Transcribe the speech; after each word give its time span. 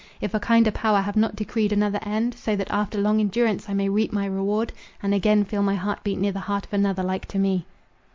if 0.19 0.33
a 0.33 0.39
kinder 0.39 0.71
power 0.71 0.99
have 1.01 1.15
not 1.15 1.35
decreed 1.35 1.71
another 1.71 1.99
end, 2.01 2.33
so 2.33 2.55
that 2.55 2.71
after 2.71 2.97
long 2.99 3.19
endurance 3.19 3.69
I 3.69 3.75
may 3.75 3.87
reap 3.87 4.11
my 4.11 4.25
reward, 4.25 4.73
and 5.03 5.13
again 5.13 5.43
feel 5.45 5.61
my 5.61 5.75
heart 5.75 6.03
beat 6.03 6.17
near 6.17 6.31
the 6.31 6.39
heart 6.39 6.65
of 6.65 6.73
another 6.73 7.03
like 7.03 7.27
to 7.27 7.37
me. 7.37 7.67